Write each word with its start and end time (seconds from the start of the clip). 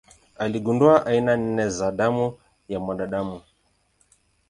Aligundua 0.37 1.05
aina 1.05 1.37
nne 1.37 1.69
za 1.69 1.91
damu 1.91 2.37
ya 2.67 2.79
mwanadamu. 2.79 3.41